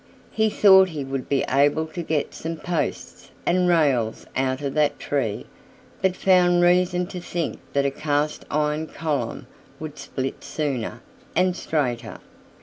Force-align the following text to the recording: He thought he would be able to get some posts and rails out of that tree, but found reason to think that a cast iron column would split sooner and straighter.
He 0.31 0.49
thought 0.49 0.89
he 0.89 1.03
would 1.03 1.29
be 1.29 1.45
able 1.47 1.85
to 1.85 2.01
get 2.01 2.33
some 2.33 2.55
posts 2.57 3.29
and 3.45 3.67
rails 3.69 4.25
out 4.35 4.61
of 4.63 4.73
that 4.73 4.97
tree, 4.97 5.45
but 6.01 6.15
found 6.15 6.63
reason 6.63 7.05
to 7.05 7.21
think 7.21 7.59
that 7.73 7.85
a 7.85 7.91
cast 7.91 8.43
iron 8.49 8.87
column 8.87 9.45
would 9.79 9.99
split 9.99 10.43
sooner 10.43 11.03
and 11.35 11.55
straighter. 11.55 12.17